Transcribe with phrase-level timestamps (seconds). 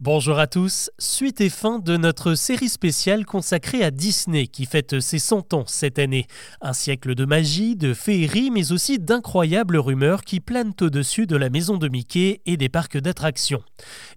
[0.00, 5.00] Bonjour à tous, suite et fin de notre série spéciale consacrée à Disney qui fête
[5.00, 6.28] ses 100 ans cette année.
[6.60, 11.50] Un siècle de magie, de féerie, mais aussi d'incroyables rumeurs qui planent au-dessus de la
[11.50, 13.60] maison de Mickey et des parcs d'attractions.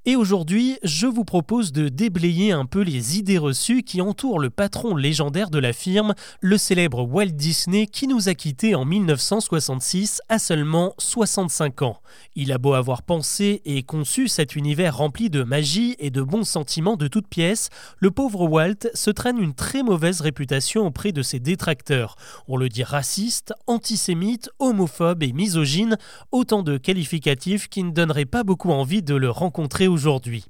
[0.05, 4.51] Et aujourd'hui, je vous propose de déblayer un peu les idées reçues qui entourent le
[4.51, 10.21] patron légendaire de la firme, le célèbre Walt Disney qui nous a quittés en 1966
[10.29, 11.97] à seulement 65 ans.
[12.35, 16.43] Il a beau avoir pensé et conçu cet univers rempli de magie et de bons
[16.43, 21.21] sentiments de toutes pièces, le pauvre Walt se traîne une très mauvaise réputation auprès de
[21.21, 22.15] ses détracteurs.
[22.47, 25.97] On le dit raciste, antisémite, homophobe et misogyne,
[26.31, 30.45] autant de qualificatifs qui ne donneraient pas beaucoup envie de le rencontrer aujourd'hui.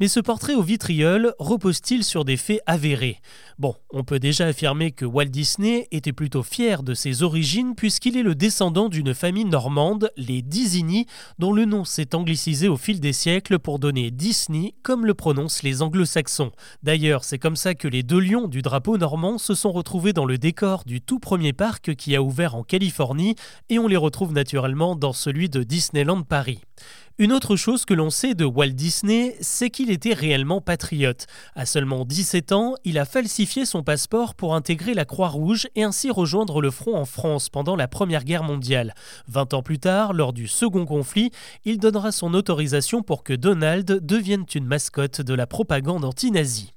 [0.00, 3.20] Mais ce portrait au vitriol repose-t-il sur des faits avérés?
[3.58, 8.16] Bon, on peut déjà affirmer que Walt Disney était plutôt fier de ses origines puisqu'il
[8.16, 11.06] est le descendant d'une famille normande, les Disney,
[11.38, 15.62] dont le nom s'est anglicisé au fil des siècles pour donner Disney comme le prononcent
[15.62, 16.52] les anglo-saxons.
[16.82, 20.26] D'ailleurs, c'est comme ça que les deux lions du drapeau normand se sont retrouvés dans
[20.26, 23.36] le décor du tout premier parc qui a ouvert en Californie
[23.68, 26.60] et on les retrouve naturellement dans celui de Disneyland Paris.
[27.18, 31.26] Une autre chose que l'on sait de Walt Disney, c'est qu'il était réellement patriote.
[31.54, 36.10] À seulement 17 ans, il a falsifié son passeport pour intégrer la Croix-Rouge et ainsi
[36.10, 38.92] rejoindre le front en France pendant la Première Guerre mondiale.
[39.28, 41.30] 20 ans plus tard, lors du second conflit,
[41.64, 46.75] il donnera son autorisation pour que Donald devienne une mascotte de la propagande anti-nazie.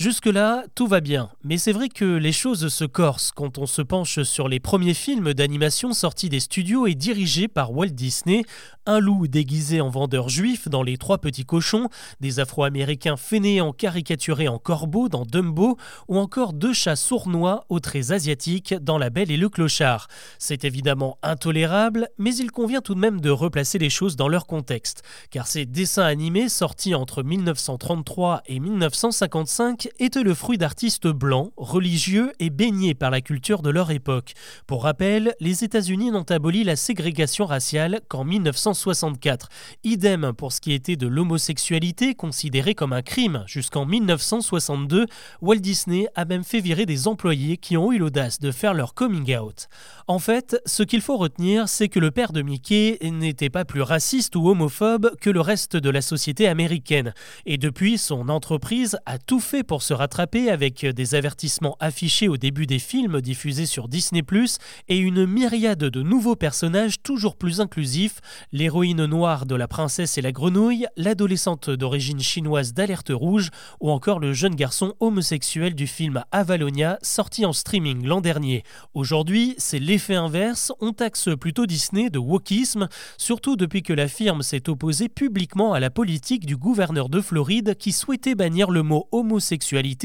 [0.00, 3.82] Jusque-là, tout va bien, mais c'est vrai que les choses se corsent quand on se
[3.82, 8.44] penche sur les premiers films d'animation sortis des studios et dirigés par Walt Disney,
[8.86, 14.48] un loup déguisé en vendeur juif dans Les Trois Petits Cochons, des Afro-Américains fainéants caricaturés
[14.48, 15.76] en corbeaux dans Dumbo,
[16.08, 20.08] ou encore deux chats sournois aux traits asiatiques dans La Belle et le Clochard.
[20.38, 24.46] C'est évidemment intolérable, mais il convient tout de même de replacer les choses dans leur
[24.46, 31.52] contexte, car ces dessins animés sortis entre 1933 et 1955 était le fruit d'artistes blancs,
[31.56, 34.34] religieux et baignés par la culture de leur époque.
[34.66, 39.48] Pour rappel, les États-Unis n'ont aboli la ségrégation raciale qu'en 1964.
[39.84, 45.06] Idem pour ce qui était de l'homosexualité, considérée comme un crime jusqu'en 1962.
[45.40, 48.94] Walt Disney a même fait virer des employés qui ont eu l'audace de faire leur
[48.94, 49.68] coming out.
[50.06, 53.82] En fait, ce qu'il faut retenir, c'est que le père de Mickey n'était pas plus
[53.82, 57.14] raciste ou homophobe que le reste de la société américaine.
[57.46, 62.36] Et depuis, son entreprise a tout fait pour se rattraper avec des avertissements affichés au
[62.36, 64.22] début des films diffusés sur Disney⁇
[64.88, 68.18] et une myriade de nouveaux personnages toujours plus inclusifs,
[68.50, 74.18] l'héroïne noire de La princesse et la grenouille, l'adolescente d'origine chinoise d'Alerte Rouge, ou encore
[74.18, 78.64] le jeune garçon homosexuel du film Avalonia sorti en streaming l'an dernier.
[78.94, 82.88] Aujourd'hui, c'est l'effet inverse, on taxe plutôt Disney de wokisme,
[83.18, 87.76] surtout depuis que la firme s'est opposée publiquement à la politique du gouverneur de Floride
[87.78, 89.59] qui souhaitait bannir le mot homosexuel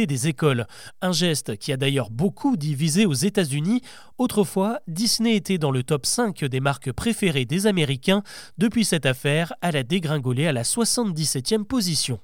[0.05, 0.67] des écoles.
[1.01, 3.81] Un geste qui a d'ailleurs beaucoup divisé aux États-Unis.
[4.17, 8.23] Autrefois, Disney était dans le top 5 des marques préférées des Américains.
[8.57, 12.19] Depuis cette affaire, elle a dégringolé à la 77e position.